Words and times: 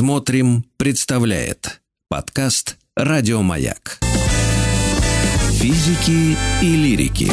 Смотрим, 0.00 0.64
представляет 0.78 1.82
подкаст 2.08 2.78
Радиомаяк. 2.96 3.98
Физики 5.60 6.38
и 6.62 6.74
лирики. 6.74 7.30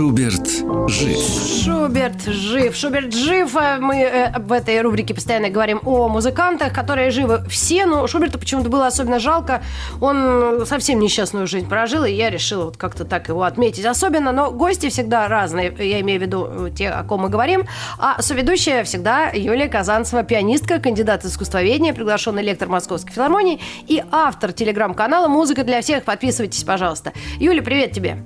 Шуберт 0.00 0.48
жив. 0.88 1.18
Шуберт 1.62 2.22
жив. 2.22 2.74
Шуберт 2.74 3.14
жив. 3.14 3.54
А 3.54 3.76
Мы 3.78 3.96
э, 3.96 4.38
в 4.38 4.50
этой 4.50 4.80
рубрике 4.80 5.12
постоянно 5.12 5.50
говорим 5.50 5.80
о 5.84 6.08
музыкантах, 6.08 6.72
которые 6.72 7.10
живы 7.10 7.44
все. 7.50 7.84
Но 7.84 8.06
Шуберту 8.06 8.38
почему-то 8.38 8.70
было 8.70 8.86
особенно 8.86 9.18
жалко. 9.18 9.62
Он 10.00 10.64
совсем 10.64 11.00
несчастную 11.00 11.46
жизнь 11.46 11.68
прожил, 11.68 12.04
и 12.04 12.12
я 12.12 12.30
решила 12.30 12.64
вот 12.64 12.78
как-то 12.78 13.04
так 13.04 13.28
его 13.28 13.42
отметить. 13.42 13.84
Особенно, 13.84 14.32
но 14.32 14.50
гости 14.50 14.88
всегда 14.88 15.28
разные. 15.28 15.70
Я 15.78 16.00
имею 16.00 16.18
в 16.18 16.22
виду 16.22 16.48
э, 16.48 16.70
те, 16.74 16.88
о 16.88 17.04
ком 17.04 17.20
мы 17.20 17.28
говорим. 17.28 17.66
А 17.98 18.22
соведущая 18.22 18.84
всегда 18.84 19.28
Юлия 19.28 19.68
Казанцева, 19.68 20.22
пианистка, 20.22 20.78
кандидат 20.78 21.26
искусствоведения, 21.26 21.92
приглашенный 21.92 22.42
лектор 22.42 22.68
Московской 22.68 23.12
филармонии 23.12 23.60
и 23.86 24.02
автор 24.10 24.52
телеграм-канала 24.52 25.28
«Музыка 25.28 25.62
для 25.62 25.82
всех». 25.82 26.04
Подписывайтесь, 26.04 26.64
пожалуйста. 26.64 27.12
Юля, 27.38 27.60
привет 27.60 27.92
тебе. 27.92 28.22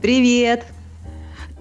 Привет. 0.00 0.64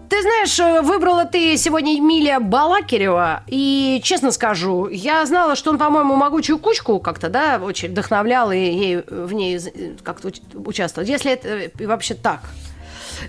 Ты 0.07 0.21
знаешь, 0.21 0.57
э, 0.59 0.81
выбрала 0.81 1.25
ты 1.25 1.57
сегодня 1.57 1.97
Эмилия 1.99 2.39
Балакирева, 2.39 3.43
и, 3.47 3.99
честно 4.03 4.31
скажу, 4.31 4.87
я 4.87 5.25
знала, 5.25 5.55
что 5.55 5.69
он, 5.71 5.77
по-моему, 5.77 6.15
«Могучую 6.15 6.57
кучку» 6.57 6.99
как-то, 6.99 7.29
да, 7.29 7.59
очень 7.61 7.89
вдохновлял 7.89 8.51
и 8.51 8.57
ей 8.57 9.03
в 9.07 9.33
ней 9.33 9.59
как-то 10.01 10.29
уч- 10.29 10.41
участвовал. 10.67 11.07
Если 11.07 11.31
это 11.33 11.47
э, 11.49 11.69
вообще 11.85 12.15
так. 12.15 12.39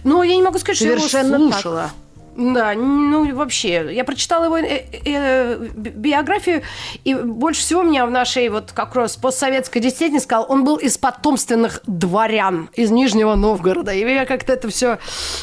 Но 0.04 0.22
я 0.22 0.36
не 0.36 0.42
могу 0.42 0.58
сказать, 0.58 0.76
что 0.76 0.86
я 0.86 0.96
Совершенно 0.96 1.34
его 1.36 1.50
так. 1.50 1.90
Да, 2.36 2.74
ну 2.74 3.34
вообще, 3.34 3.88
я 3.92 4.04
прочитала 4.04 4.44
его 4.44 4.56
э, 4.58 4.84
э, 5.04 5.68
би- 5.76 5.90
биографию, 5.90 6.62
и 7.04 7.12
больше 7.14 7.60
всего 7.60 7.82
меня 7.82 8.06
в 8.06 8.10
нашей 8.10 8.48
вот 8.48 8.72
как 8.72 8.94
раз 8.94 9.16
постсоветской 9.16 9.82
действительности 9.82 10.26
сказал, 10.26 10.46
он 10.48 10.64
был 10.64 10.76
из 10.76 10.96
потомственных 10.96 11.80
дворян 11.86 12.70
из 12.74 12.90
Нижнего 12.90 13.34
Новгорода. 13.34 13.92
И 13.92 14.04
меня 14.04 14.26
как-то 14.26 14.52
это 14.52 14.68
все 14.68 14.98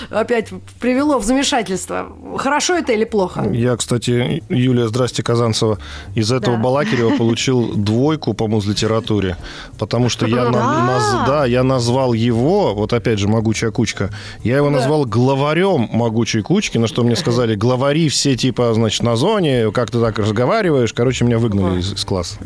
опять 0.09 0.49
привело 0.79 1.19
в 1.19 1.23
замешательство. 1.23 2.07
Хорошо 2.37 2.75
это 2.75 2.93
или 2.93 3.03
плохо? 3.05 3.47
Я, 3.51 3.75
кстати, 3.75 4.41
Юлия, 4.49 4.87
здрасте, 4.87 5.23
Казанцева, 5.23 5.79
из 6.15 6.31
этого 6.31 6.55
Да. 6.57 6.63
Балакирева 6.63 7.09
получил 7.17 7.73
двойку 7.75 8.33
по 8.33 8.47
музлитературе, 8.47 9.37
потому 9.77 10.09
что 10.09 10.25
я, 10.25 10.45
на- 10.45 10.51
Да. 10.51 10.59
наз- 10.89 11.27
да, 11.27 11.45
я 11.45 11.63
назвал 11.63 12.13
его, 12.13 12.73
вот 12.73 12.93
опять 12.93 13.19
же, 13.19 13.27
«Могучая 13.27 13.71
кучка», 13.71 14.09
я 14.43 14.57
его 14.57 14.69
назвал 14.69 15.05
главарем 15.05 15.89
«Могучей 15.91 16.41
кучки», 16.41 16.76
на 16.77 16.87
что 16.87 17.03
мне 17.03 17.15
сказали, 17.15 17.55
главари 17.55 18.09
все 18.09 18.35
типа, 18.35 18.73
значит, 18.73 19.03
на 19.03 19.15
зоне, 19.15 19.71
как 19.71 19.91
ты 19.91 19.99
так 19.99 20.17
разговариваешь, 20.19 20.93
короче, 20.93 21.25
меня 21.25 21.37
выгнали 21.37 21.79
из, 21.79 21.93
из 21.93 22.05
класса. 22.05 22.37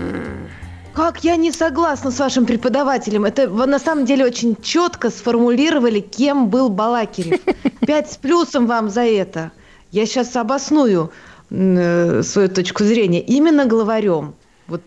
Как 0.93 1.23
я 1.23 1.37
не 1.37 1.51
согласна 1.51 2.11
с 2.11 2.19
вашим 2.19 2.45
преподавателем. 2.45 3.23
Это 3.23 3.47
вы 3.47 3.65
на 3.65 3.79
самом 3.79 4.05
деле 4.05 4.25
очень 4.25 4.57
четко 4.61 5.09
сформулировали, 5.09 6.01
кем 6.01 6.49
был 6.49 6.69
Балакирев. 6.69 7.39
Пять 7.87 8.11
с 8.11 8.17
плюсом 8.17 8.67
вам 8.67 8.89
за 8.89 9.01
это. 9.01 9.51
Я 9.91 10.05
сейчас 10.05 10.35
обосную 10.35 11.11
э, 11.49 12.23
свою 12.23 12.49
точку 12.49 12.83
зрения. 12.83 13.21
Именно 13.21 13.65
главарем. 13.65 14.33
Вот 14.67 14.81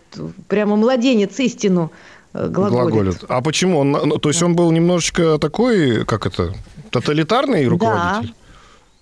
прямо 0.49 0.77
младенец 0.77 1.39
истину 1.41 1.91
э, 2.35 2.49
глаголит. 2.49 3.25
А 3.29 3.41
почему? 3.41 3.79
Он, 3.79 3.93
ну, 3.93 4.19
то 4.19 4.29
есть 4.29 4.43
он 4.43 4.55
был 4.55 4.71
немножечко 4.73 5.39
такой, 5.39 6.05
как 6.05 6.27
это, 6.27 6.55
тоталитарный 6.91 7.67
руководитель? 7.67 8.35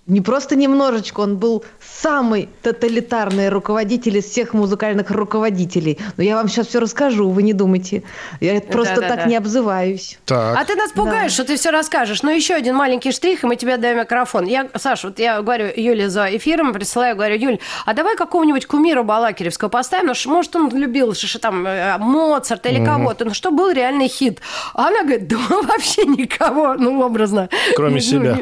Не 0.05 0.19
просто 0.19 0.57
немножечко, 0.57 1.21
он 1.21 1.37
был 1.37 1.63
самый 1.81 2.49
тоталитарный 2.61 3.47
руководитель 3.47 4.17
из 4.17 4.25
всех 4.25 4.53
музыкальных 4.53 5.09
руководителей. 5.11 5.97
Но 6.17 6.23
я 6.23 6.35
вам 6.35 6.49
сейчас 6.49 6.67
все 6.67 6.79
расскажу, 6.79 7.29
вы 7.29 7.41
не 7.41 7.53
думайте. 7.53 8.03
Я 8.41 8.59
просто 8.59 8.95
Да-да-да. 8.95 9.15
так 9.15 9.25
не 9.27 9.37
обзываюсь. 9.37 10.19
Так. 10.25 10.57
А 10.59 10.65
ты 10.65 10.75
нас 10.75 10.91
пугаешь, 10.91 11.31
что 11.31 11.45
ты 11.45 11.55
все 11.55 11.69
расскажешь. 11.71 12.21
Но 12.21 12.31
еще 12.31 12.53
один 12.53 12.75
маленький 12.75 13.11
штрих, 13.13 13.43
и 13.43 13.47
мы 13.47 13.55
тебе 13.55 13.75
отдаем 13.75 13.97
микрофон. 13.99 14.45
Я, 14.45 14.67
Саша, 14.75 15.07
вот 15.07 15.19
я 15.19 15.41
говорю 15.41 15.67
Юле 15.73 16.09
за 16.09 16.35
эфиром, 16.35 16.73
присылаю, 16.73 17.15
говорю, 17.15 17.35
Юль, 17.37 17.59
а 17.85 17.93
давай 17.93 18.17
какого-нибудь 18.17 18.65
кумира 18.65 19.03
Балакиревского 19.03 19.69
поставим, 19.69 20.07
ну, 20.07 20.13
может, 20.33 20.53
он 20.57 20.69
любил 20.75 21.13
ш- 21.13 21.39
там 21.39 21.65
э, 21.65 21.97
Моцарта 21.97 22.67
или 22.67 22.83
кого-то, 22.83 23.23
ну, 23.25 23.33
что 23.33 23.51
был 23.51 23.71
реальный 23.71 24.09
хит. 24.09 24.41
А 24.73 24.87
она 24.87 25.03
говорит, 25.03 25.27
да 25.29 25.37
вообще 25.49 26.05
никого, 26.05 26.73
ну, 26.73 27.01
образно. 27.01 27.47
Кроме 27.77 27.95
Ну, 27.95 27.99
себя. 28.01 28.37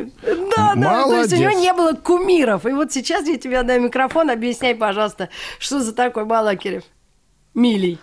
Да, 0.56 0.74
да, 0.76 1.04
то 1.04 1.22
есть 1.22 1.34
у 1.34 1.38
него 1.38 1.52
не 1.52 1.74
было 1.74 1.94
кумиров. 1.94 2.66
И 2.66 2.72
вот 2.72 2.92
сейчас 2.92 3.28
я 3.28 3.38
тебе 3.38 3.60
отдаю 3.60 3.82
микрофон, 3.82 4.30
объясняй, 4.30 4.76
пожалуйста, 4.76 5.30
что 5.60 5.80
за 5.80 5.94
такой 5.94 6.26
Балакирев? 6.26 6.84
Милий. 7.54 8.00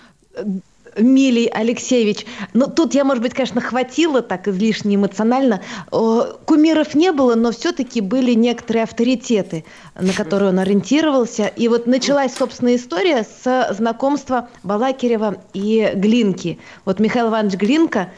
Милий 0.97 1.47
Алексеевич. 1.47 2.27
Ну, 2.55 2.67
тут 2.67 2.95
я, 2.95 3.05
может 3.05 3.23
быть, 3.23 3.33
конечно, 3.33 3.61
хватило 3.61 4.21
так 4.21 4.49
излишне 4.49 4.97
эмоционально. 4.97 5.63
Кумиров 5.91 6.95
не 6.95 7.13
было, 7.13 7.37
но 7.37 7.53
все-таки 7.53 8.01
были 8.01 8.35
некоторые 8.35 8.83
авторитеты, 8.83 9.65
на 9.95 10.13
которые 10.13 10.49
он 10.49 10.59
ориентировался. 10.59 11.47
И 11.47 11.69
вот 11.69 11.87
началась, 11.87 12.35
собственно, 12.35 12.75
история 12.75 13.25
с 13.25 13.75
знакомства 13.75 14.49
Балакирева 14.65 15.37
и 15.53 15.93
Глинки. 15.95 16.59
Вот 16.85 16.99
Михаил 16.99 17.29
Иванович 17.29 17.55
Глинка, 17.55 18.11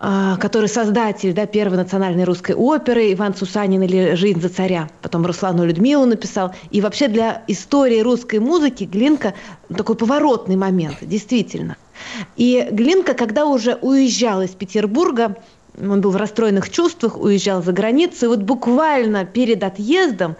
который 0.00 0.68
создатель 0.68 1.32
да, 1.32 1.46
первой 1.46 1.76
национальной 1.76 2.22
русской 2.22 2.54
оперы, 2.54 3.12
Иван 3.12 3.34
Сусанин 3.34 3.82
или 3.82 4.14
«Жизнь 4.14 4.40
за 4.40 4.48
царя», 4.48 4.88
потом 5.02 5.26
Руслану 5.26 5.64
Людмилу 5.64 6.06
написал. 6.06 6.54
И 6.70 6.80
вообще 6.80 7.08
для 7.08 7.42
истории 7.48 8.00
русской 8.00 8.38
музыки 8.38 8.84
Глинка 8.84 9.34
такой 9.76 9.96
поворотный 9.96 10.54
момент, 10.54 10.98
действительно. 11.00 11.76
И 12.36 12.68
Глинка, 12.70 13.14
когда 13.14 13.44
уже 13.44 13.74
уезжал 13.74 14.42
из 14.42 14.50
Петербурга, 14.50 15.36
он 15.80 16.00
был 16.00 16.10
в 16.10 16.16
расстроенных 16.16 16.70
чувствах, 16.70 17.20
уезжал 17.20 17.62
за 17.62 17.72
границу, 17.72 18.26
и 18.26 18.28
вот 18.28 18.40
буквально 18.40 19.24
перед 19.24 19.64
отъездом 19.64 20.36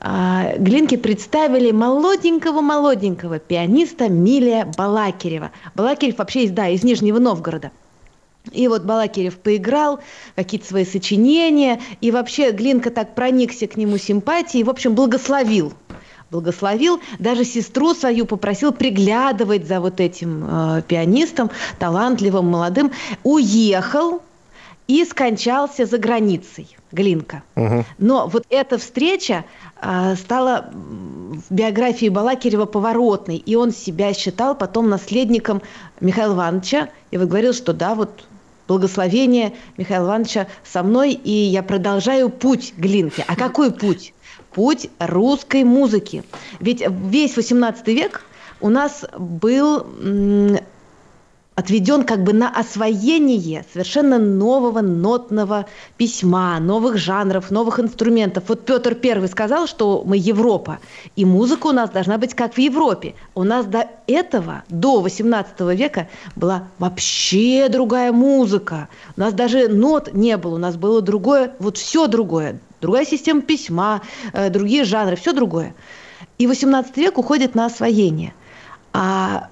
а, 0.00 0.54
Глинке 0.58 0.98
представили 0.98 1.70
молоденького-молоденького 1.70 3.38
пианиста 3.38 4.08
Милия 4.08 4.66
Балакирева. 4.76 5.50
Балакирев 5.74 6.18
вообще 6.18 6.44
из, 6.44 6.50
да, 6.50 6.68
из 6.68 6.84
Нижнего 6.84 7.18
Новгорода. 7.18 7.70
И 8.52 8.68
вот 8.68 8.82
Балакирев 8.84 9.38
поиграл, 9.38 10.00
какие-то 10.36 10.66
свои 10.66 10.84
сочинения, 10.84 11.80
и 12.00 12.10
вообще 12.10 12.50
Глинка 12.50 12.90
так 12.90 13.14
проникся 13.14 13.66
к 13.66 13.76
нему 13.76 13.98
симпатией, 13.98 14.64
в 14.64 14.70
общем, 14.70 14.94
благословил. 14.94 15.72
Благословил, 16.30 17.00
даже 17.18 17.44
сестру 17.44 17.94
свою 17.94 18.26
попросил 18.26 18.72
приглядывать 18.72 19.66
за 19.66 19.80
вот 19.80 19.98
этим 19.98 20.44
э, 20.46 20.82
пианистом, 20.86 21.50
талантливым, 21.78 22.46
молодым. 22.46 22.92
Уехал 23.22 24.20
и 24.88 25.04
скончался 25.04 25.86
за 25.86 25.98
границей 25.98 26.76
Глинка. 26.90 27.42
Но 27.98 28.26
вот 28.26 28.46
эта 28.48 28.78
встреча 28.78 29.44
а, 29.80 30.16
стала 30.16 30.70
в 30.72 31.54
биографии 31.54 32.08
Балакирева 32.08 32.64
поворотной, 32.64 33.36
и 33.36 33.54
он 33.54 33.72
себя 33.72 34.14
считал 34.14 34.54
потом 34.54 34.88
наследником 34.88 35.62
Михаила 36.00 36.32
Ивановича, 36.32 36.88
и 37.10 37.18
вот 37.18 37.28
говорил, 37.28 37.52
что 37.52 37.74
да, 37.74 37.94
вот 37.94 38.24
благословение 38.68 39.54
Михаила 39.76 40.04
Ивановича 40.06 40.46
со 40.62 40.82
мной, 40.82 41.12
и 41.12 41.32
я 41.32 41.62
продолжаю 41.62 42.28
путь 42.28 42.74
Глинки. 42.76 43.24
А 43.26 43.34
какой 43.34 43.72
путь? 43.72 44.14
Путь 44.52 44.90
русской 44.98 45.64
музыки. 45.64 46.22
Ведь 46.60 46.84
весь 46.86 47.36
18 47.36 47.86
век 47.88 48.22
у 48.60 48.68
нас 48.68 49.04
был 49.18 49.86
отведен 51.58 52.04
как 52.04 52.22
бы 52.22 52.32
на 52.32 52.48
освоение 52.48 53.64
совершенно 53.72 54.16
нового 54.16 54.80
нотного 54.80 55.66
письма, 55.96 56.60
новых 56.60 56.98
жанров, 56.98 57.50
новых 57.50 57.80
инструментов. 57.80 58.44
Вот 58.46 58.64
Петр 58.64 58.94
Первый 58.94 59.28
сказал, 59.28 59.66
что 59.66 60.04
мы 60.06 60.16
Европа, 60.18 60.78
и 61.16 61.24
музыка 61.24 61.66
у 61.66 61.72
нас 61.72 61.90
должна 61.90 62.16
быть 62.16 62.34
как 62.34 62.54
в 62.54 62.58
Европе. 62.58 63.16
У 63.34 63.42
нас 63.42 63.66
до 63.66 63.88
этого, 64.06 64.62
до 64.68 65.00
18 65.00 65.58
века, 65.76 66.06
была 66.36 66.68
вообще 66.78 67.68
другая 67.68 68.12
музыка. 68.12 68.88
У 69.16 69.20
нас 69.20 69.34
даже 69.34 69.66
нот 69.66 70.12
не 70.12 70.36
было, 70.36 70.54
у 70.54 70.58
нас 70.58 70.76
было 70.76 71.02
другое, 71.02 71.54
вот 71.58 71.76
все 71.76 72.06
другое. 72.06 72.60
Другая 72.80 73.04
система 73.04 73.42
письма, 73.42 74.02
э, 74.32 74.48
другие 74.50 74.84
жанры, 74.84 75.16
все 75.16 75.32
другое. 75.32 75.74
И 76.38 76.46
18 76.46 76.96
век 76.98 77.18
уходит 77.18 77.56
на 77.56 77.66
освоение. 77.66 78.32
А 78.92 79.48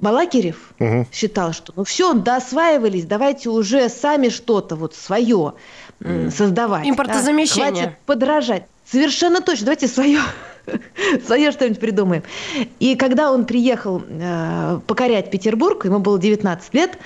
Балакирев 0.00 0.72
Мгм. 0.78 1.06
считал, 1.12 1.52
что 1.52 1.72
ну 1.76 1.84
все, 1.84 2.12
доосваивались, 2.12 3.04
давайте 3.04 3.48
уже 3.48 3.88
сами 3.88 4.28
что-то 4.28 4.76
вот 4.76 4.94
свое 4.94 5.54
м, 6.00 6.30
создавать. 6.30 6.86
Импортозамещение. 6.88 7.72
Да, 7.72 7.80
хватит 7.80 7.98
подражать. 8.06 8.64
Совершенно 8.84 9.40
точно. 9.40 9.66
Давайте 9.66 9.88
свое, 9.88 10.20
свое 11.26 11.50
что-нибудь 11.50 11.80
придумаем. 11.80 12.22
И 12.78 12.94
когда 12.96 13.32
он 13.32 13.46
приехал 13.46 14.02
э, 14.08 14.80
покорять 14.86 15.30
Петербург, 15.30 15.84
ему 15.84 15.98
было 15.98 16.18
19 16.18 16.74
лет, 16.74 16.98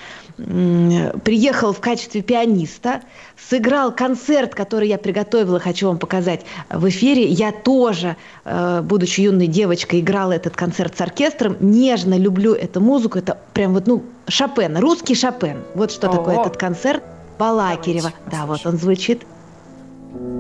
приехал 1.25 1.73
в 1.73 1.81
качестве 1.81 2.23
пианиста, 2.23 3.01
сыграл 3.37 3.93
концерт, 3.93 4.55
который 4.55 4.89
я 4.89 4.99
приготовила, 4.99 5.59
хочу 5.61 5.89
вам 5.89 5.99
показать 5.99 6.43
в 6.71 6.89
эфире. 6.89 7.27
Я 7.27 7.53
тоже, 7.53 8.17
э, 8.45 8.81
будучи 8.83 9.21
юной 9.23 9.47
девочкой, 9.47 10.01
играла 10.01 10.33
этот 10.33 10.57
концерт 10.57 10.97
с 10.97 11.01
оркестром. 11.01 11.57
Нежно 11.61 12.17
люблю 12.17 12.55
эту 12.55 12.81
музыку. 12.81 13.19
Это 13.19 13.39
прям 13.53 13.75
вот, 13.75 13.87
ну, 13.87 14.03
Шопен, 14.29 14.77
русский 14.79 15.15
Шопен. 15.15 15.59
Вот 15.75 15.91
что 15.91 16.09
Ого. 16.09 16.17
такое 16.17 16.41
этот 16.41 16.57
концерт 16.57 17.03
Балакирева. 17.39 18.13
Да, 18.31 18.47
вот 18.47 18.65
он 18.67 18.77
звучит. 18.77 19.21
так 19.21 20.40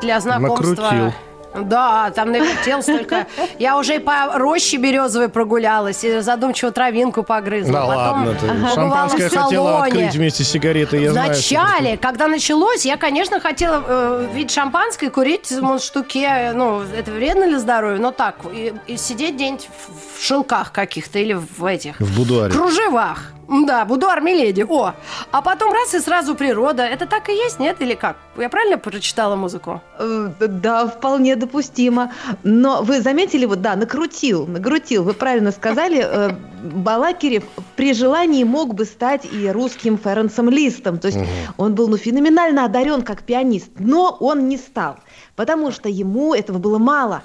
для 0.00 0.20
знакомства. 0.20 0.82
Накрутил. 0.82 1.12
Да, 1.54 2.12
там 2.14 2.30
навертел 2.30 2.82
столько. 2.82 3.26
Я 3.58 3.76
уже 3.76 3.96
и 3.96 3.98
по 3.98 4.38
роще 4.38 4.76
березовой 4.76 5.28
прогулялась, 5.28 6.04
и 6.04 6.20
задумчиво 6.20 6.70
травинку 6.70 7.22
погрызла. 7.22 7.72
Да 7.72 7.80
Потом 7.80 7.96
ладно 7.96 8.34
ты. 8.34 8.74
Шампанское 8.74 9.28
хотела 9.28 9.84
открыть 9.84 10.14
вместе 10.14 10.44
с 10.44 10.48
сигаретой, 10.48 11.02
я 11.02 11.12
знаю. 11.12 11.32
Вначале, 11.32 11.96
когда 11.96 12.28
началось, 12.28 12.86
я, 12.86 12.96
конечно, 12.96 13.40
хотела 13.40 13.82
э, 13.86 14.28
видеть 14.32 14.52
шампанское, 14.52 15.10
курить 15.10 15.50
в 15.50 15.78
штуке. 15.80 16.52
Ну, 16.54 16.82
это 16.82 17.10
вредно 17.10 17.46
для 17.48 17.58
здоровья, 17.58 17.98
но 17.98 18.12
так. 18.12 18.36
И, 18.52 18.72
и 18.86 18.96
сидеть 18.96 19.34
где-нибудь 19.34 19.68
в 20.16 20.24
шелках 20.24 20.72
каких-то 20.72 21.18
или 21.18 21.32
в 21.34 21.64
этих... 21.64 21.98
В 22.00 22.16
будуаре. 22.16 22.52
Кружевах. 22.52 23.32
Да, 23.50 23.84
будуар 23.84 24.20
Миледи. 24.20 24.64
О, 24.68 24.94
а 25.32 25.42
потом 25.42 25.72
раз 25.72 25.94
и 25.94 25.98
сразу 25.98 26.36
природа. 26.36 26.84
Это 26.84 27.06
так 27.06 27.28
и 27.28 27.32
есть, 27.32 27.58
нет? 27.58 27.76
Или 27.80 27.94
как? 27.94 28.16
Я 28.38 28.48
правильно 28.48 28.78
прочитала 28.78 29.34
музыку? 29.34 29.82
Э, 29.98 30.30
да, 30.38 30.86
вполне 30.86 31.34
допустимо. 31.34 32.12
Но 32.44 32.82
вы 32.82 33.00
заметили, 33.00 33.46
вот 33.46 33.60
да, 33.60 33.74
накрутил, 33.74 34.46
накрутил. 34.46 35.02
Вы 35.02 35.14
правильно 35.14 35.50
сказали, 35.50 36.00
э, 36.00 36.30
Балакирев 36.62 37.42
при 37.74 37.92
желании 37.92 38.44
мог 38.44 38.74
бы 38.74 38.84
стать 38.84 39.26
и 39.32 39.50
русским 39.50 39.98
Ференсом 39.98 40.48
Листом. 40.48 40.98
То 40.98 41.08
есть 41.08 41.18
угу. 41.18 41.26
он 41.56 41.74
был 41.74 41.88
ну, 41.88 41.96
феноменально 41.96 42.64
одарен 42.64 43.02
как 43.02 43.24
пианист, 43.24 43.70
но 43.78 44.16
он 44.20 44.48
не 44.48 44.58
стал, 44.58 44.96
потому 45.34 45.72
что 45.72 45.88
ему 45.88 46.34
этого 46.34 46.58
было 46.58 46.78
мало. 46.78 47.22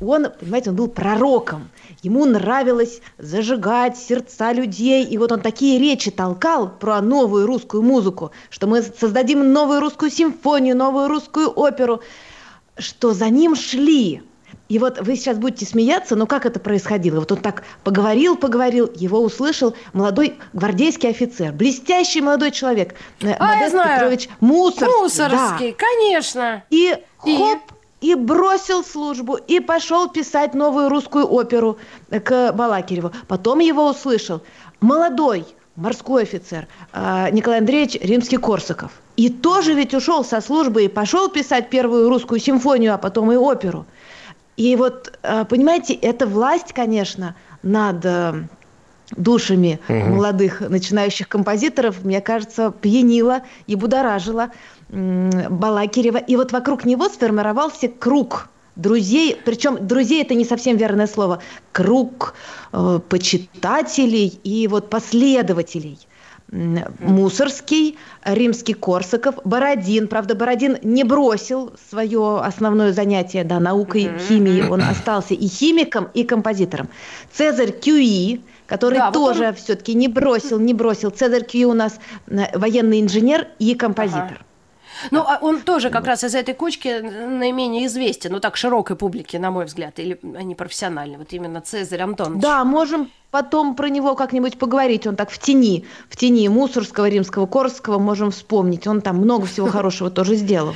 Он, 0.00 0.28
понимаете, 0.40 0.70
он 0.70 0.76
был 0.76 0.88
пророком. 0.88 1.68
Ему 2.02 2.24
нравилось 2.24 3.00
зажигать 3.18 3.96
сердца 3.96 4.52
людей. 4.52 5.04
И 5.04 5.18
вот 5.18 5.32
он 5.32 5.40
такие 5.40 5.78
речи 5.78 6.10
толкал 6.10 6.68
про 6.68 7.00
новую 7.00 7.46
русскую 7.46 7.82
музыку, 7.82 8.32
что 8.50 8.66
мы 8.66 8.82
создадим 8.82 9.52
новую 9.52 9.80
русскую 9.80 10.10
симфонию, 10.10 10.76
новую 10.76 11.08
русскую 11.08 11.48
оперу, 11.50 12.02
что 12.78 13.12
за 13.12 13.28
ним 13.28 13.56
шли. 13.56 14.22
И 14.68 14.78
вот 14.78 15.00
вы 15.00 15.16
сейчас 15.16 15.38
будете 15.38 15.64
смеяться, 15.64 16.16
но 16.16 16.26
как 16.26 16.44
это 16.44 16.58
происходило? 16.58 17.20
Вот 17.20 17.30
он 17.30 17.38
так 17.38 17.62
поговорил, 17.84 18.36
поговорил, 18.36 18.90
его 18.94 19.20
услышал 19.22 19.76
молодой 19.92 20.38
гвардейский 20.52 21.10
офицер, 21.10 21.52
блестящий 21.52 22.20
молодой 22.20 22.50
человек, 22.50 22.94
э, 23.20 23.32
а, 23.38 23.54
Модест 23.54 23.76
Петрович 23.76 24.28
Мусорский. 24.40 24.86
Мусорский, 24.86 25.70
да. 25.70 25.76
конечно. 25.78 26.64
И, 26.70 26.96
и 27.24 27.36
хоп, 27.36 27.60
и 28.00 28.14
бросил 28.14 28.84
службу, 28.84 29.36
и 29.36 29.60
пошел 29.60 30.08
писать 30.08 30.54
новую 30.54 30.88
русскую 30.88 31.26
оперу 31.26 31.78
к 32.10 32.52
Балакиреву. 32.52 33.12
Потом 33.28 33.60
его 33.60 33.88
услышал 33.88 34.42
молодой 34.80 35.46
морской 35.76 36.22
офицер 36.22 36.66
а, 36.92 37.30
Николай 37.30 37.60
Андреевич 37.60 37.96
Римский-Корсаков. 38.00 38.90
И 39.16 39.28
тоже 39.28 39.74
ведь 39.74 39.94
ушел 39.94 40.24
со 40.24 40.40
службы 40.40 40.84
и 40.84 40.88
пошел 40.88 41.28
писать 41.28 41.70
первую 41.70 42.08
русскую 42.08 42.40
симфонию, 42.40 42.94
а 42.94 42.98
потом 42.98 43.32
и 43.32 43.36
оперу. 43.36 43.86
И 44.56 44.74
вот, 44.76 45.18
а, 45.22 45.44
понимаете, 45.44 45.94
эта 45.94 46.26
власть, 46.26 46.72
конечно, 46.72 47.34
над 47.62 48.04
э, 48.04 48.44
душами 49.16 49.78
угу. 49.88 49.98
молодых 49.98 50.60
начинающих 50.60 51.28
композиторов, 51.28 52.04
мне 52.04 52.20
кажется, 52.20 52.72
пьянила 52.72 53.42
и 53.66 53.76
будоражила. 53.76 54.50
Балакирева. 54.88 56.18
И 56.18 56.36
вот 56.36 56.52
вокруг 56.52 56.84
него 56.84 57.08
сформировался 57.08 57.88
круг 57.88 58.48
друзей, 58.76 59.36
причем 59.44 59.86
друзей 59.86 60.22
это 60.22 60.34
не 60.34 60.44
совсем 60.44 60.76
верное 60.76 61.06
слово, 61.06 61.40
круг 61.72 62.34
э, 62.72 63.00
почитателей 63.08 64.38
и 64.44 64.68
вот 64.68 64.90
последователей. 64.90 65.98
Мусорский, 67.00 67.98
Римский 68.24 68.74
Корсаков, 68.74 69.34
Бородин. 69.44 70.06
Правда, 70.06 70.36
Бородин 70.36 70.78
не 70.84 71.02
бросил 71.02 71.72
свое 71.90 72.38
основное 72.40 72.92
занятие, 72.92 73.42
да, 73.42 73.58
наукой 73.58 74.12
химии. 74.28 74.62
Он 74.62 74.80
остался 74.80 75.34
и 75.34 75.48
химиком, 75.48 76.08
и 76.14 76.22
композитором. 76.22 76.88
Цезарь 77.32 77.72
Кюи, 77.72 78.42
который 78.66 78.98
да, 78.98 79.10
тоже 79.10 79.40
вот 79.40 79.48
он... 79.48 79.54
все-таки 79.54 79.94
не 79.94 80.08
бросил, 80.08 80.58
не 80.58 80.74
бросил. 80.74 81.10
Цезарь 81.10 81.44
Кюи 81.44 81.64
у 81.64 81.74
нас 81.74 81.98
военный 82.26 83.00
инженер 83.00 83.48
и 83.58 83.74
композитор. 83.74 84.24
Ага. 84.24 84.45
Ну, 85.10 85.20
а 85.20 85.38
он 85.40 85.60
тоже 85.60 85.90
как 85.90 86.06
раз 86.06 86.24
из 86.24 86.34
этой 86.34 86.54
кучки 86.54 87.00
наименее 87.00 87.86
известен, 87.86 88.32
ну 88.32 88.40
так, 88.40 88.56
широкой 88.56 88.96
публике, 88.96 89.38
на 89.38 89.50
мой 89.50 89.64
взгляд, 89.64 89.98
или 89.98 90.18
они 90.36 90.54
профессиональные, 90.54 91.18
вот 91.18 91.32
именно 91.32 91.60
Цезарь 91.60 92.02
Антонович. 92.02 92.42
Да, 92.42 92.64
можем 92.64 93.10
потом 93.30 93.74
про 93.74 93.88
него 93.88 94.14
как-нибудь 94.14 94.58
поговорить. 94.58 95.06
Он 95.06 95.14
так 95.14 95.30
в 95.30 95.38
тени, 95.38 95.84
в 96.08 96.16
тени 96.16 96.48
Мусорского, 96.48 97.06
Римского, 97.06 97.46
Корского 97.46 97.98
можем 97.98 98.30
вспомнить. 98.30 98.86
Он 98.86 99.02
там 99.02 99.16
много 99.16 99.44
всего 99.44 99.66
хорошего 99.66 100.10
тоже 100.10 100.36
сделал. 100.36 100.74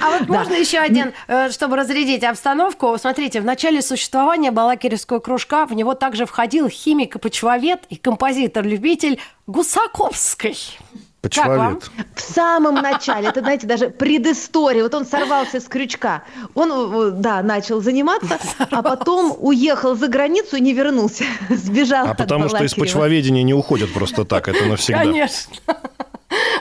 А 0.00 0.18
вот 0.18 0.28
можно 0.28 0.54
еще 0.54 0.78
один, 0.78 1.12
э, 1.28 1.50
чтобы 1.50 1.76
разрядить 1.76 2.24
обстановку. 2.24 2.96
Смотрите, 2.98 3.40
в 3.40 3.44
начале 3.44 3.80
существования 3.80 4.50
Балакиревского 4.50 5.20
кружка 5.20 5.66
в 5.66 5.72
него 5.72 5.94
также 5.94 6.26
входил 6.26 6.68
химик 6.68 7.14
и 7.14 7.18
почвовед 7.18 7.84
и 7.90 7.96
композитор-любитель 7.96 9.20
Гусаковский. 9.46 10.56
Почвовед. 11.20 11.90
В 12.14 12.20
самом 12.20 12.76
начале, 12.76 13.28
это, 13.28 13.40
знаете, 13.40 13.66
даже 13.66 13.90
предыстория. 13.90 14.82
Вот 14.82 14.94
он 14.94 15.04
сорвался 15.04 15.60
с 15.60 15.64
крючка. 15.64 16.24
Он, 16.54 16.70
э, 16.72 17.10
да, 17.10 17.42
начал 17.42 17.82
заниматься, 17.82 18.38
а 18.70 18.82
потом 18.82 19.36
уехал 19.38 19.94
за 19.96 20.08
границу 20.08 20.56
и 20.56 20.60
не 20.60 20.72
вернулся. 20.72 21.24
Сбежал 21.50 22.06
А 22.06 22.14
потому 22.14 22.48
что 22.48 22.64
из 22.64 22.74
почвоведения 22.74 23.42
не 23.42 23.52
уходят 23.52 23.92
просто 23.92 24.24
так, 24.24 24.48
это 24.48 24.64
навсегда. 24.64 25.00
Конечно. 25.00 25.52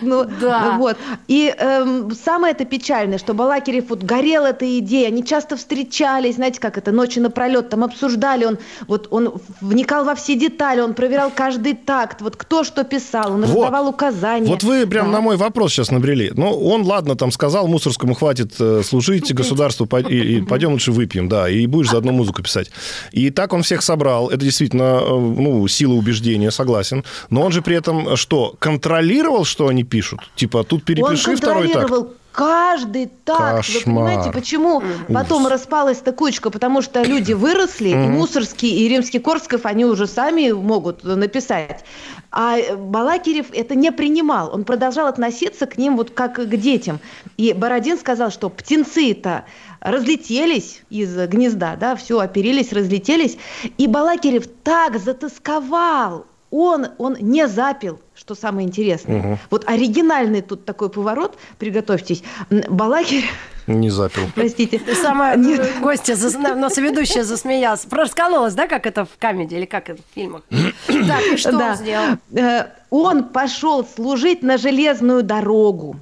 Ну, 0.01 0.25
Да. 0.41 0.75
Вот. 0.77 0.97
И 1.27 1.53
эм, 1.57 2.11
самое 2.11 2.53
это 2.53 2.65
печальное, 2.65 3.17
что 3.17 3.33
Балакирев 3.33 3.89
вот 3.89 4.03
горел 4.03 4.45
этой 4.45 4.79
идеей, 4.79 5.07
они 5.07 5.23
часто 5.25 5.55
встречались, 5.57 6.35
знаете, 6.35 6.59
как 6.59 6.77
это, 6.77 6.91
ночи 6.91 7.19
напролет, 7.19 7.69
там 7.69 7.83
обсуждали, 7.83 8.45
он 8.45 8.57
вот 8.87 9.07
он 9.11 9.33
вникал 9.61 10.05
во 10.05 10.15
все 10.15 10.35
детали, 10.35 10.81
он 10.81 10.93
проверял 10.93 11.31
каждый 11.35 11.73
такт, 11.73 12.21
вот 12.21 12.35
кто 12.35 12.63
что 12.63 12.83
писал, 12.83 13.33
он 13.33 13.41
Вот. 13.45 13.63
раздавал 13.63 13.87
указания. 13.89 14.47
Вот 14.47 14.63
вы 14.63 14.85
прям 14.87 15.07
Да. 15.07 15.11
на 15.13 15.21
мой 15.21 15.37
вопрос 15.37 15.71
сейчас 15.73 15.91
набрели. 15.91 16.31
Ну, 16.35 16.49
он, 16.51 16.83
ладно, 16.83 17.15
там 17.15 17.31
сказал, 17.31 17.67
мусорскому 17.67 18.13
хватит 18.13 18.53
э, 18.59 18.81
служить 18.83 19.33
государству, 19.33 19.85
по- 19.85 19.97
и, 20.01 20.37
и 20.37 20.41
пойдем 20.41 20.71
лучше 20.73 20.91
выпьем, 20.91 21.27
да, 21.29 21.49
и 21.49 21.65
будешь 21.67 21.89
заодно 21.89 22.11
музыку 22.11 22.41
писать. 22.43 22.71
И 23.11 23.29
так 23.29 23.53
он 23.53 23.63
всех 23.63 23.81
собрал. 23.81 24.29
Это 24.29 24.43
действительно, 24.43 24.99
э, 25.01 25.09
ну, 25.09 25.67
сила 25.67 25.93
убеждения, 25.93 26.51
согласен. 26.51 27.03
Но 27.29 27.41
он 27.41 27.51
же 27.51 27.61
при 27.61 27.75
этом 27.75 28.15
что, 28.15 28.55
контролировал, 28.59 29.45
что 29.45 29.67
они 29.67 29.83
пишут? 29.89 30.19
Типа, 30.35 30.63
тут 30.63 30.83
перепиши 30.85 31.31
он 31.31 31.37
второй 31.37 31.67
так. 31.67 31.73
контролировал 31.73 32.13
каждый 32.31 33.09
такт. 33.25 33.67
Вы 33.67 33.81
понимаете, 33.81 34.31
почему 34.31 34.81
потом 35.13 35.47
распалась 35.47 35.99
эта 35.99 36.13
кучка? 36.13 36.49
Потому 36.49 36.81
что 36.81 37.03
люди 37.03 37.33
выросли, 37.33 37.89
и 37.89 37.95
Мусорский, 37.95 38.69
и 38.69 38.87
Римский-Корсков, 38.87 39.65
они 39.65 39.85
уже 39.85 40.07
сами 40.07 40.51
могут 40.51 41.03
написать. 41.03 41.83
А 42.31 42.57
Балакирев 42.77 43.47
это 43.51 43.75
не 43.75 43.91
принимал. 43.91 44.53
Он 44.53 44.63
продолжал 44.63 45.07
относиться 45.07 45.65
к 45.65 45.77
ним 45.77 45.97
вот 45.97 46.11
как 46.11 46.35
к 46.35 46.55
детям. 46.55 46.99
И 47.37 47.53
Бородин 47.53 47.97
сказал, 47.97 48.29
что 48.31 48.49
птенцы-то 48.49 49.45
разлетелись 49.81 50.81
из 50.89 51.15
гнезда, 51.15 51.75
да, 51.75 51.95
все, 51.95 52.19
оперились, 52.19 52.71
разлетелись. 52.71 53.37
И 53.77 53.87
Балакирев 53.87 54.45
так 54.63 54.99
затасковал, 54.99 56.25
он, 56.51 56.87
он 56.97 57.15
не 57.19 57.47
запил, 57.47 57.99
что 58.15 58.35
самое 58.35 58.67
интересное. 58.67 59.39
Вот 59.49 59.67
оригинальный 59.67 60.41
тут 60.41 60.65
такой 60.65 60.89
поворот, 60.89 61.37
приготовьтесь. 61.57 62.23
М, 62.49 62.63
Балакирев, 62.69 63.29
Не 63.67 63.89
запил. 63.91 64.23
простите, 64.35 64.79
Ты 64.79 64.95
сама 64.95 65.35
Нет. 65.35 65.59
э, 65.59 65.79
гостья, 65.81 66.15
но 66.55 66.69
соведущая 66.69 67.23
засмеялась. 67.23 67.85
Раскололась, 67.91 68.55
да, 68.55 68.67
как 68.67 68.87
это 68.87 69.05
в 69.05 69.09
камеди 69.19 69.55
или 69.55 69.65
как 69.65 69.89
это 69.89 70.01
в 70.01 70.13
фильмах? 70.15 70.41
Так, 70.87 71.21
и 71.33 71.37
что 71.37 71.51
Да. 71.51 71.69
он 71.71 71.75
сделал? 71.75 72.05
Э, 72.33 72.65
он 72.89 73.25
пошел 73.25 73.85
служить 73.85 74.41
на 74.41 74.57
железную 74.57 75.21
дорогу. 75.23 75.97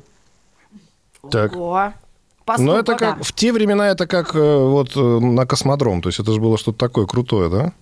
Так. 1.30 1.54
О, 1.56 1.92
Но 1.92 1.94
поступок. 2.46 2.80
это 2.80 2.96
как, 2.96 3.24
в 3.26 3.34
те 3.34 3.52
времена 3.52 3.90
это 3.90 4.08
как 4.08 4.34
э, 4.34 4.40
вот 4.58 4.96
э, 4.96 5.00
на 5.00 5.46
космодром. 5.46 6.02
То 6.02 6.08
есть 6.10 6.20
это 6.20 6.32
же 6.32 6.40
было 6.40 6.58
что-то 6.58 6.78
такое 6.78 7.06
крутое, 7.06 7.50
да? 7.50 7.74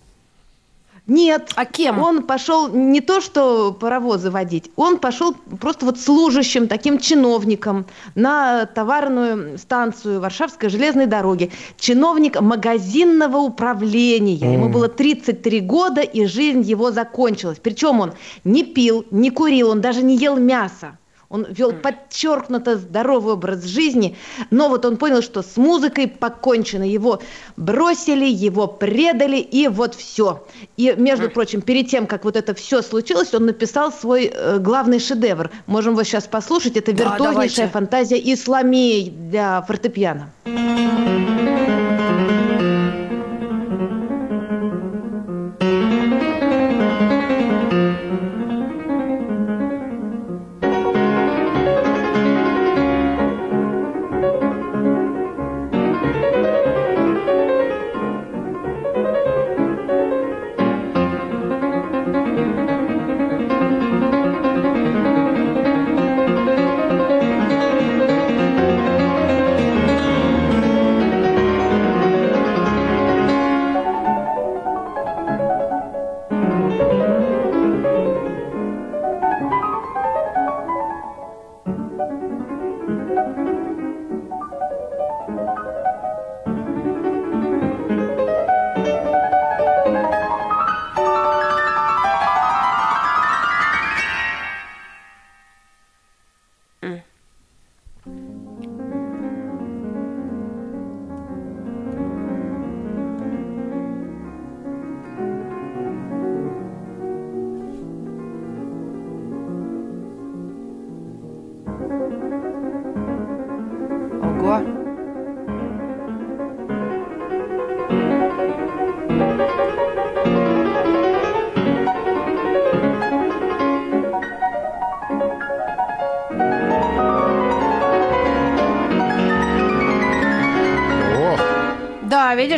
Нет. 1.08 1.52
А 1.56 1.66
кем? 1.66 2.00
Он 2.00 2.24
пошел 2.24 2.68
не 2.68 3.00
то, 3.00 3.22
что 3.22 3.74
паровозы 3.74 4.32
водить, 4.32 4.72
он 4.76 4.98
пошел 4.98 5.36
просто 5.60 5.86
вот 5.86 6.00
служащим, 6.00 6.68
таким 6.68 6.98
чиновником 6.98 7.86
на 8.16 8.66
товарную 8.66 9.58
станцию 9.58 10.20
Варшавской 10.20 10.70
железной 10.70 11.06
дороги. 11.06 11.52
Чиновник 11.78 12.42
магазинного 12.42 13.38
управления. 13.38 14.36
Ему 14.36 14.70
было 14.70 14.88
33 14.88 15.60
года, 15.62 16.02
и 16.02 16.26
жизнь 16.26 16.62
его 16.62 16.92
закончилась. 16.92 17.60
Причем 17.62 18.00
он 18.00 18.14
не 18.44 18.64
пил, 18.64 19.06
не 19.12 19.30
курил, 19.30 19.70
он 19.70 19.82
даже 19.82 20.02
не 20.02 20.18
ел 20.18 20.38
мясо. 20.38 20.98
Он 21.36 21.46
вел 21.50 21.74
подчеркнуто 21.74 22.78
здоровый 22.78 23.34
образ 23.34 23.66
жизни, 23.66 24.16
но 24.52 24.70
вот 24.70 24.86
он 24.86 24.96
понял, 24.96 25.22
что 25.22 25.42
с 25.42 25.58
музыкой 25.58 26.08
покончено. 26.08 26.84
Его 26.84 27.22
бросили, 27.58 28.26
его 28.26 28.68
предали, 28.68 29.36
и 29.38 29.68
вот 29.68 29.96
все. 29.96 30.46
И, 30.78 30.94
между 30.98 31.30
прочим, 31.30 31.62
перед 31.62 31.90
тем, 31.90 32.08
как 32.08 32.24
вот 32.24 32.38
это 32.38 32.54
все 32.54 32.82
случилось, 32.82 33.34
он 33.34 33.48
написал 33.48 33.92
свой 33.92 34.32
э, 34.34 34.60
главный 34.60 35.00
шедевр. 35.00 35.52
Можем 35.68 35.94
его 35.94 36.04
сейчас 36.04 36.26
послушать. 36.26 36.78
Это 36.78 36.94
Да, 36.94 37.04
виртуознейшая 37.04 37.68
давайте. 37.68 37.74
фантазия 37.74 38.34
Исламеи 38.34 39.10
для 39.10 39.62
фортепиано. 39.64 40.32
Ого. 40.46 41.55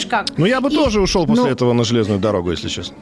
Как? 0.07 0.27
ну 0.37 0.45
я 0.45 0.59
бы 0.61 0.69
И- 0.69 0.75
тоже 0.75 0.99
ушел 1.01 1.25
после 1.27 1.43
ну- 1.45 1.49
этого 1.49 1.73
на 1.73 1.83
железную 1.83 2.19
дорогу, 2.19 2.51
если 2.51 2.67
честно. 2.69 2.95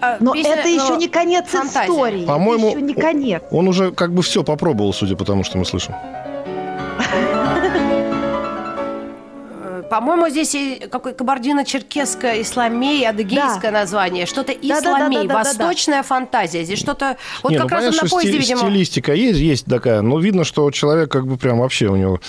А, 0.00 0.16
Но 0.18 0.32
песня, 0.32 0.54
это 0.54 0.68
еще 0.68 0.94
ну, 0.94 0.98
не 0.98 1.06
конец 1.08 1.46
фантазия. 1.46 1.88
истории. 1.92 2.24
По-моему, 2.26 2.70
еще 2.70 2.80
не 2.80 2.94
конец. 2.94 3.42
Он 3.52 3.68
уже 3.68 3.92
как 3.92 4.12
бы 4.12 4.22
все 4.22 4.42
попробовал, 4.42 4.92
судя 4.92 5.14
по 5.14 5.24
тому, 5.24 5.44
что 5.44 5.58
мы 5.58 5.64
слышим. 5.64 5.94
Э, 9.64 9.82
По-моему, 9.88 10.28
здесь 10.28 10.56
какой 10.90 11.14
кабардино-черкесское, 11.14 12.42
исламей, 12.42 13.06
адыгейское 13.06 13.70
название. 13.70 14.26
Что-то 14.26 14.52
исламей, 14.52 15.26
восточная 15.28 16.02
фантазия. 16.02 16.64
Здесь 16.64 16.78
что-то... 16.78 17.16
Вот 17.42 17.52
Не, 17.52 17.58
как 17.58 17.70
ну, 17.70 17.76
раз 17.76 17.84
он 17.84 17.90
понятно, 17.90 18.02
на 18.02 18.08
что 18.08 18.16
поезде, 18.16 18.32
сти- 18.38 18.40
видимо... 18.40 18.58
стилистика 18.60 19.12
есть, 19.14 19.38
есть 19.38 19.66
такая, 19.66 20.02
но 20.02 20.18
видно, 20.18 20.44
что 20.44 20.70
человек 20.70 21.10
как 21.10 21.26
бы 21.26 21.36
прям 21.36 21.60
вообще 21.60 21.86
у 21.88 21.96
него 21.96 22.20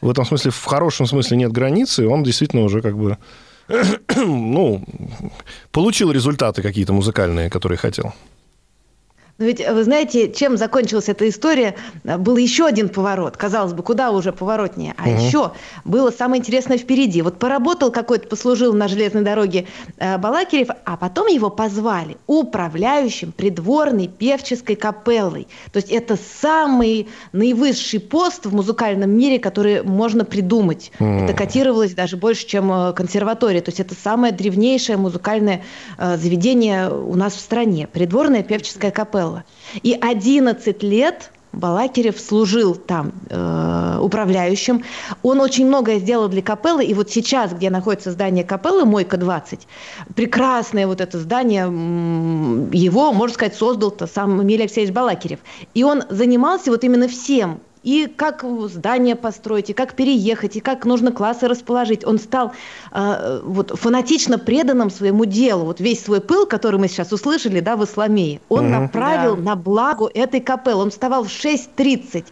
в 0.00 0.10
этом 0.10 0.24
смысле, 0.24 0.50
в 0.50 0.64
хорошем 0.64 1.06
смысле 1.06 1.36
нет 1.38 1.52
границы, 1.52 2.06
он 2.06 2.22
действительно 2.22 2.62
уже 2.64 2.82
как 2.82 2.96
бы 2.96 3.16
ну, 4.16 4.84
получил 5.70 6.12
результаты 6.12 6.62
какие-то 6.62 6.92
музыкальные, 6.92 7.50
которые 7.50 7.78
хотел. 7.78 8.12
Но 9.38 9.46
ведь 9.46 9.66
вы 9.66 9.82
знаете, 9.82 10.30
чем 10.32 10.56
закончилась 10.56 11.08
эта 11.08 11.28
история? 11.28 11.74
Был 12.04 12.36
еще 12.36 12.66
один 12.66 12.88
поворот. 12.88 13.36
Казалось 13.36 13.72
бы, 13.72 13.82
куда 13.82 14.10
уже 14.10 14.32
поворотнее. 14.32 14.94
А 14.98 15.08
еще 15.08 15.52
было 15.84 16.10
самое 16.10 16.40
интересное 16.40 16.76
впереди. 16.76 17.22
Вот 17.22 17.38
поработал 17.38 17.90
какой-то, 17.90 18.28
послужил 18.28 18.74
на 18.74 18.88
железной 18.88 19.22
дороге 19.22 19.66
э, 19.96 20.18
Балакирев, 20.18 20.68
а 20.84 20.96
потом 20.96 21.28
его 21.28 21.48
позвали 21.48 22.18
управляющим 22.26 23.32
придворной 23.32 24.06
певческой 24.06 24.76
капеллой. 24.76 25.48
То 25.72 25.78
есть 25.78 25.90
это 25.90 26.18
самый 26.40 27.08
наивысший 27.32 28.00
пост 28.00 28.46
в 28.46 28.54
музыкальном 28.54 29.10
мире, 29.10 29.38
который 29.38 29.82
можно 29.82 30.24
придумать. 30.24 30.92
Это 30.98 31.34
котировалось 31.34 31.94
даже 31.94 32.16
больше, 32.16 32.46
чем 32.46 32.70
э, 32.70 32.92
консерватория. 32.92 33.62
То 33.62 33.70
есть 33.70 33.80
это 33.80 33.94
самое 33.94 34.32
древнейшее 34.32 34.98
музыкальное 34.98 35.62
э, 35.96 36.16
заведение 36.18 36.90
у 36.90 37.14
нас 37.16 37.32
в 37.32 37.40
стране. 37.40 37.88
Придворная 37.90 38.42
певческая 38.42 38.90
капелла. 38.90 39.21
И 39.82 39.96
11 40.00 40.82
лет 40.82 41.30
Балакирев 41.52 42.18
служил 42.18 42.74
там 42.74 43.12
э, 43.28 43.98
управляющим. 44.00 44.84
Он 45.22 45.40
очень 45.40 45.66
многое 45.66 45.98
сделал 45.98 46.28
для 46.28 46.42
капеллы. 46.42 46.84
И 46.84 46.94
вот 46.94 47.10
сейчас, 47.10 47.52
где 47.52 47.68
находится 47.68 48.10
здание 48.10 48.42
капеллы, 48.42 48.84
Мойка 48.86 49.18
20, 49.18 49.66
прекрасное 50.14 50.86
вот 50.86 51.00
это 51.00 51.18
здание, 51.18 51.64
его, 51.64 53.12
можно 53.12 53.34
сказать, 53.34 53.54
создал-то 53.54 54.06
сам 54.06 54.42
Эмилий 54.42 54.62
Алексеевич 54.62 54.94
Балакирев. 54.94 55.40
И 55.74 55.84
он 55.84 56.04
занимался 56.08 56.70
вот 56.70 56.84
именно 56.84 57.06
всем 57.06 57.60
и 57.82 58.06
как 58.06 58.44
здание 58.68 59.16
построить, 59.16 59.70
и 59.70 59.72
как 59.72 59.94
переехать, 59.94 60.56
и 60.56 60.60
как 60.60 60.84
нужно 60.84 61.12
классы 61.12 61.48
расположить. 61.48 62.04
Он 62.06 62.18
стал 62.18 62.52
э, 62.92 63.40
вот, 63.42 63.72
фанатично 63.78 64.38
преданным 64.38 64.90
своему 64.90 65.24
делу. 65.24 65.64
Вот 65.64 65.80
весь 65.80 66.04
свой 66.04 66.20
пыл, 66.20 66.46
который 66.46 66.78
мы 66.78 66.88
сейчас 66.88 67.12
услышали 67.12 67.60
да, 67.60 67.76
в 67.76 67.84
Исламее, 67.84 68.40
он 68.48 68.66
mm 68.66 68.82
направил 68.82 69.36
да. 69.36 69.42
на 69.42 69.56
благо 69.56 70.08
этой 70.12 70.40
капеллы. 70.40 70.82
Он 70.82 70.90
вставал 70.90 71.24
в 71.24 71.28
6.30. 71.28 72.24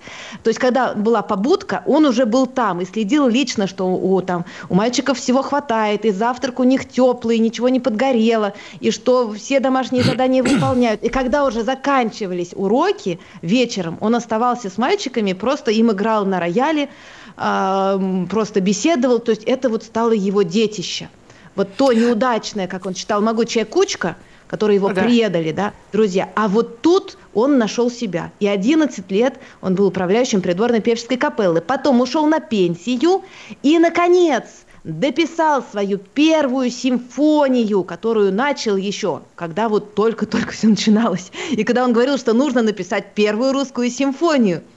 То 0.43 0.49
есть, 0.49 0.59
когда 0.59 0.95
была 0.95 1.23
побудка, 1.23 1.83
он 1.87 2.05
уже 2.07 2.27
был 2.27 2.47
там 2.47 2.81
и 2.81 2.85
следил 2.85 3.29
лично, 3.29 3.67
что 3.67 3.87
у, 3.87 4.21
там, 4.23 4.45
у 4.69 4.75
мальчиков 4.75 5.19
всего 5.19 5.43
хватает, 5.43 6.05
и 6.05 6.11
завтрак 6.11 6.61
у 6.61 6.65
них 6.65 6.89
теплый, 6.89 7.39
ничего 7.39 7.69
не 7.69 7.81
подгорело, 7.81 8.55
и 8.81 8.91
что 8.91 9.33
все 9.33 9.61
домашние 9.61 10.03
задания 10.03 10.43
выполняют. 10.43 11.03
И 11.03 11.09
когда 11.09 11.45
уже 11.45 11.63
заканчивались 11.63 12.51
уроки 12.55 13.19
вечером, 13.43 13.99
он 14.01 14.15
оставался 14.15 14.71
с 14.71 14.79
мальчиками, 14.79 15.33
просто 15.41 15.71
им 15.73 15.91
играл 15.91 16.25
на 16.27 16.39
рояле, 16.39 16.89
просто 17.37 18.61
беседовал. 18.61 19.19
То 19.19 19.31
есть 19.31 19.45
это 19.45 19.69
вот 19.69 19.83
стало 19.83 20.13
его 20.13 20.43
детище. 20.43 21.09
Вот 21.57 21.69
то 21.77 21.93
неудачное, 21.93 22.69
как 22.69 22.87
он 22.87 22.95
читал, 22.95 23.21
«Могучая 23.21 23.65
кучка», 23.65 24.17
которые 24.47 24.77
его 24.77 24.93
да. 24.93 25.03
предали, 25.03 25.53
да, 25.53 25.73
друзья. 25.93 26.29
А 26.35 26.49
вот 26.49 26.81
тут 26.81 27.17
он 27.35 27.59
нашел 27.59 27.91
себя. 27.91 28.33
И 28.41 28.47
11 28.47 29.11
лет 29.11 29.35
он 29.61 29.75
был 29.75 29.87
управляющим 29.87 30.43
придворной 30.43 30.81
певческой 30.81 31.17
капеллы. 31.17 31.61
Потом 31.61 32.01
ушел 32.01 32.27
на 32.27 32.41
пенсию 32.41 33.23
и, 33.63 33.79
наконец, 33.79 34.45
дописал 34.83 35.63
свою 35.63 35.99
первую 35.99 36.71
симфонию, 36.71 37.85
которую 37.85 38.33
начал 38.33 38.77
еще, 38.77 39.23
когда 39.37 39.69
вот 39.69 39.95
только-только 39.95 40.53
все 40.53 40.69
начиналось. 40.69 41.31
И 41.51 41.63
когда 41.65 41.85
он 41.85 41.93
говорил, 41.93 42.19
что 42.19 42.33
нужно 42.33 42.63
написать 42.63 43.15
первую 43.15 43.53
русскую 43.53 43.91
симфонию– 43.91 44.63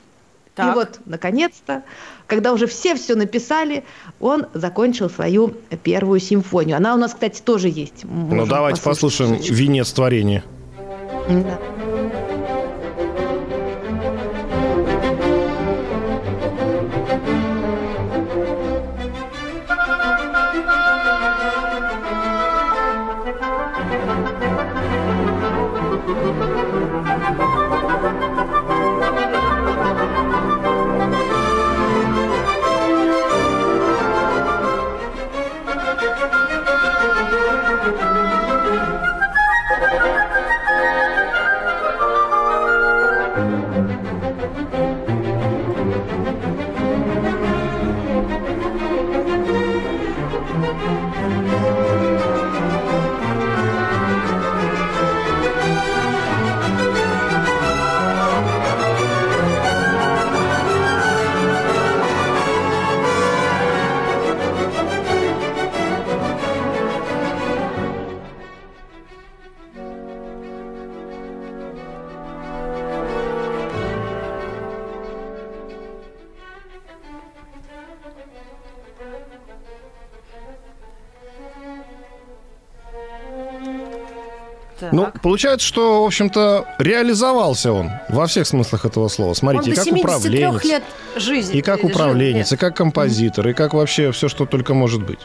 так. 0.56 0.72
И 0.72 0.76
вот, 0.76 1.00
наконец-то, 1.06 1.84
когда 2.28 2.54
уже 2.54 2.68
все 2.68 2.96
все 2.96 3.16
написали, 3.16 3.84
он 4.20 4.46
закончил 4.54 5.10
свою 5.10 5.54
первую 5.84 6.20
симфонию. 6.20 6.78
Она 6.78 6.94
у 6.94 6.98
нас, 6.98 7.14
кстати, 7.14 7.42
тоже 7.42 7.70
есть. 7.70 8.04
ну, 8.04 8.46
давайте 8.46 8.82
послушаем 8.82 9.36
«Венец 9.42 9.92
творения». 9.92 10.44
Да. 11.28 11.60
Получается, 85.24 85.66
что, 85.66 86.04
в 86.04 86.06
общем-то, 86.06 86.68
реализовался 86.78 87.72
он 87.72 87.90
во 88.10 88.28
всех 88.28 88.46
смыслах 88.46 88.86
этого 88.86 89.08
слова. 89.08 89.34
Смотрите, 89.34 89.72
он 89.72 89.74
и 89.74 89.76
как 89.76 90.00
управленец, 90.00 90.64
лет 90.64 90.84
жизни, 91.16 91.58
и 91.58 91.62
как 91.62 91.84
управленец, 91.84 92.52
и 92.52 92.58
как 92.58 92.76
композитор, 92.76 93.48
и 93.48 93.54
как 93.54 93.74
вообще 93.74 94.12
все, 94.12 94.28
что 94.28 94.46
только 94.46 94.76
может 94.76 95.04
быть. 95.04 95.20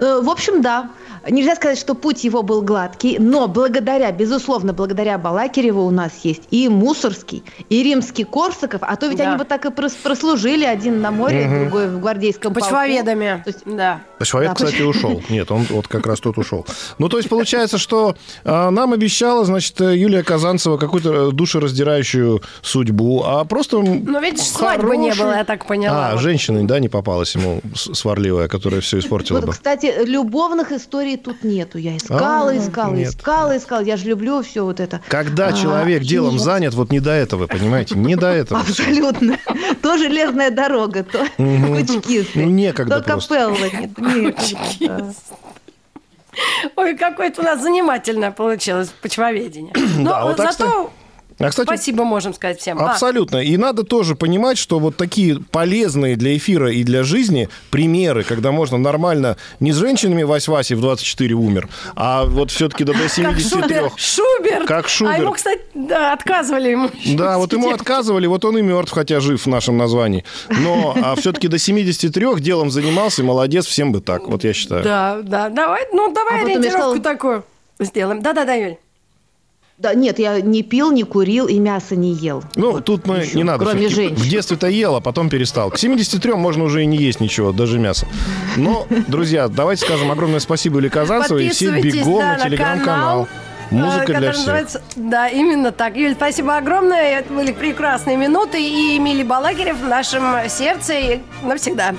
Э, 0.00 0.20
в 0.22 0.30
общем, 0.30 0.62
да. 0.62 0.90
Нельзя 1.28 1.54
сказать, 1.54 1.78
что 1.78 1.94
путь 1.94 2.24
его 2.24 2.42
был 2.42 2.62
гладкий, 2.62 3.18
но 3.18 3.46
благодаря, 3.46 4.10
безусловно, 4.10 4.72
благодаря 4.72 5.18
Балакиреву 5.18 5.84
у 5.84 5.90
нас 5.90 6.12
есть 6.22 6.42
и 6.50 6.68
Мусорский, 6.68 7.42
и 7.68 7.82
Римский 7.82 8.24
Корсаков, 8.24 8.82
а 8.82 8.96
то 8.96 9.06
ведь 9.06 9.18
да. 9.18 9.28
они 9.28 9.38
бы 9.38 9.44
так 9.44 9.66
и 9.66 9.70
прослужили, 9.70 10.64
один 10.64 11.00
на 11.02 11.10
море, 11.10 11.46
угу. 11.46 11.58
другой 11.60 11.88
в 11.88 12.00
гвардейском 12.00 12.54
Почвоведами. 12.54 13.42
То 13.44 13.50
есть, 13.50 13.60
да. 13.66 14.00
Почвовед, 14.18 14.48
да, 14.48 14.54
кстати, 14.54 14.82
ушел. 14.82 15.22
Нет, 15.28 15.50
он 15.50 15.64
вот 15.70 15.88
как 15.88 16.06
раз 16.06 16.20
тут 16.20 16.38
ушел. 16.38 16.66
Ну, 16.98 17.08
то 17.08 17.18
есть 17.18 17.28
получается, 17.28 17.76
что 17.78 18.16
а, 18.44 18.70
нам 18.70 18.92
обещала, 18.92 19.44
значит, 19.44 19.78
Юлия 19.80 20.22
Казанцева 20.22 20.78
какую-то 20.78 21.32
душераздирающую 21.32 22.42
судьбу, 22.62 23.22
а 23.24 23.44
просто 23.44 23.78
Но 23.78 24.20
ведь 24.20 24.40
свадьбы 24.40 24.96
не 24.96 25.12
было, 25.12 25.36
я 25.36 25.44
так 25.44 25.66
поняла. 25.66 26.10
А, 26.10 26.16
женщина, 26.16 26.66
да, 26.66 26.78
не 26.78 26.88
попалась 26.88 27.34
ему 27.34 27.60
сварливая, 27.74 28.48
которая 28.48 28.80
все 28.80 28.98
испортила 28.98 29.38
вот, 29.38 29.46
бы. 29.46 29.52
Кстати, 29.52 30.04
любовных 30.04 30.72
историй 30.72 31.09
истории 31.10 31.16
тут 31.16 31.44
нету. 31.44 31.78
Я 31.78 31.96
искала, 31.96 32.50
а, 32.50 32.56
искала, 32.56 32.94
нет. 32.94 33.08
искала, 33.08 33.56
искала. 33.56 33.80
Я 33.82 33.96
же 33.96 34.06
люблю 34.06 34.42
все 34.42 34.64
вот 34.64 34.80
это. 34.80 35.00
Когда 35.08 35.48
а, 35.48 35.52
человек 35.52 36.02
делом 36.02 36.34
нет. 36.34 36.42
занят, 36.42 36.74
вот 36.74 36.90
не 36.90 37.00
до 37.00 37.10
этого, 37.10 37.46
понимаете? 37.46 37.96
Не 37.96 38.16
до 38.16 38.28
этого. 38.28 38.60
Абсолютно. 38.60 39.38
То 39.82 39.96
железная 39.96 40.50
дорога, 40.50 41.04
то 41.04 41.18
пучки. 41.36 42.26
Ну, 42.34 42.44
некогда 42.44 43.00
То 43.00 43.20
капелла. 43.20 43.56
Ой, 46.76 46.96
какое-то 46.96 47.42
у 47.42 47.44
нас 47.44 47.60
занимательное 47.60 48.30
получилось 48.30 48.92
почвоведение. 49.02 49.72
Но 49.98 50.34
зато 50.36 50.92
а, 51.46 51.50
кстати, 51.50 51.66
Спасибо, 51.66 52.04
можем 52.04 52.34
сказать 52.34 52.60
всем. 52.60 52.78
А. 52.78 52.92
Абсолютно. 52.92 53.38
А. 53.38 53.42
И 53.42 53.56
надо 53.56 53.82
тоже 53.82 54.14
понимать, 54.14 54.58
что 54.58 54.78
вот 54.78 54.96
такие 54.96 55.40
полезные 55.50 56.16
для 56.16 56.36
эфира 56.36 56.70
и 56.70 56.84
для 56.84 57.02
жизни 57.02 57.48
примеры, 57.70 58.24
когда 58.24 58.52
можно 58.52 58.78
нормально 58.78 59.36
не 59.58 59.72
с 59.72 59.76
женщинами 59.76 60.22
Вась-Васи 60.22 60.74
в 60.76 60.80
24 60.80 61.34
умер, 61.34 61.68
а 61.96 62.24
вот 62.24 62.50
все-таки 62.50 62.84
до 62.84 62.92
73. 62.92 63.74
Как 63.74 63.98
Шуберт. 63.98 64.66
Как 64.66 64.88
Шуберт. 64.88 65.18
А 65.18 65.22
ему, 65.22 65.32
кстати, 65.32 65.62
да, 65.74 66.12
отказывали 66.12 66.68
ему. 66.68 66.90
Да, 67.06 67.38
вот 67.38 67.52
ему 67.52 67.70
отказывали, 67.70 68.26
вот 68.26 68.44
он 68.44 68.58
и 68.58 68.62
мертв, 68.62 68.92
хотя 68.92 69.20
жив 69.20 69.42
в 69.42 69.46
нашем 69.46 69.78
названии. 69.78 70.24
Но 70.48 70.94
а 71.02 71.14
все-таки 71.16 71.48
до 71.48 71.58
73 71.58 72.40
делом 72.40 72.70
занимался, 72.70 73.24
молодец, 73.24 73.66
всем 73.66 73.92
бы 73.92 74.00
так, 74.00 74.26
вот 74.26 74.44
я 74.44 74.52
считаю. 74.52 74.84
Да, 74.84 75.20
да, 75.22 75.48
давай, 75.48 75.86
ну 75.92 76.12
давай 76.12 76.40
а 76.40 76.44
ориентировку 76.44 77.00
такую 77.00 77.44
сделаем. 77.78 78.22
Да-да-да, 78.22 78.54
Юль. 78.54 78.76
Да, 79.80 79.94
нет, 79.94 80.18
я 80.18 80.42
не 80.42 80.62
пил, 80.62 80.92
не 80.92 81.04
курил 81.04 81.46
и 81.46 81.58
мясо 81.58 81.96
не 81.96 82.12
ел. 82.12 82.44
Ну, 82.54 82.72
вот 82.72 82.84
тут 82.84 83.06
мы 83.06 83.20
еще, 83.20 83.38
не 83.38 83.44
надо. 83.44 83.64
Кроме 83.64 83.88
женщин. 83.88 84.14
В 84.14 84.28
детстве-то 84.28 84.66
ел, 84.66 84.94
а 84.94 85.00
потом 85.00 85.30
перестал. 85.30 85.70
К 85.70 85.78
73 85.78 86.34
можно 86.34 86.64
уже 86.64 86.82
и 86.82 86.86
не 86.86 86.98
есть 86.98 87.18
ничего, 87.20 87.50
даже 87.52 87.78
мясо. 87.78 88.06
Но, 88.58 88.86
друзья, 89.08 89.48
давайте 89.48 89.86
скажем 89.86 90.10
огромное 90.10 90.40
спасибо 90.40 90.80
Илье 90.80 90.90
Казанцевой 90.90 91.46
и 91.46 91.48
все 91.48 91.80
бегом 91.80 92.18
да, 92.18 92.36
на 92.36 92.44
телеграм-канал. 92.44 93.26
Музыка 93.70 94.18
для 94.18 94.32
всех. 94.32 94.46
Называется... 94.46 94.82
Да, 94.96 95.28
именно 95.28 95.72
так. 95.72 95.96
Юль, 95.96 96.12
спасибо 96.12 96.58
огромное. 96.58 97.18
Это 97.20 97.32
были 97.32 97.52
прекрасные 97.52 98.18
минуты. 98.18 98.62
И 98.62 98.98
Эмилий 98.98 99.24
Балагирев 99.24 99.78
в 99.78 99.88
нашем 99.88 100.24
сердце 100.50 100.92
и 100.92 101.20
навсегда. 101.42 101.94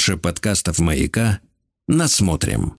Больше 0.00 0.16
подкастов 0.16 0.78
«Маяка» 0.78 1.40
насмотрим. 1.86 2.78